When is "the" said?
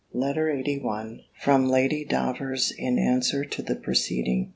3.61-3.75